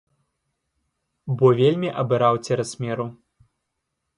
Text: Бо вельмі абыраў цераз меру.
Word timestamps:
Бо 1.41 1.47
вельмі 1.61 1.89
абыраў 2.05 2.41
цераз 2.45 2.71
меру. 2.87 3.07